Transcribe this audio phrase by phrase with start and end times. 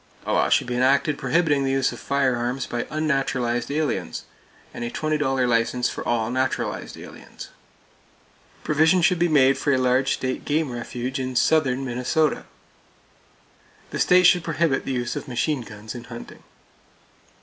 [0.25, 4.23] A law should be enacted prohibiting the use of firearms by unnaturalized aliens,
[4.73, 7.49] and a $20 license for all naturalized aliens.
[8.63, 12.45] Provision should be made for a large state game refuge in southern Minnesota.
[13.91, 16.41] The state should prohibit the use of machine guns in hunting.